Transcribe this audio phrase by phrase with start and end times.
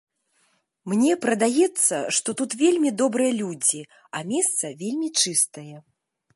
[0.93, 3.81] Мне прадаецца, што тут вельмі добрыя людзі,
[4.15, 5.71] а месца вельмі чыстае.